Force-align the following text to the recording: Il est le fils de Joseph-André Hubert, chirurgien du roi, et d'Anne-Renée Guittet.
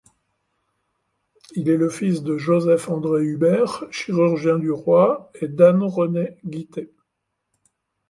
Il 1.55 1.69
est 1.69 1.77
le 1.77 1.87
fils 1.87 2.23
de 2.23 2.35
Joseph-André 2.35 3.21
Hubert, 3.23 3.83
chirurgien 3.91 4.57
du 4.57 4.71
roi, 4.71 5.29
et 5.39 5.47
d'Anne-Renée 5.47 6.39
Guittet. 6.43 6.91